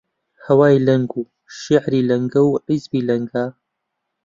هەوای 0.45 0.75
لەنگ 0.87 1.09
و 1.19 1.21
شیعری 1.59 2.07
لەنگە 2.09 2.41
و 2.45 2.49
حیزبی 2.65 3.05
لەنگە: 3.09 3.45